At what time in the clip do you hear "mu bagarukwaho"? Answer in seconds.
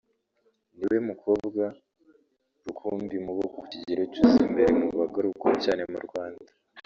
4.79-5.55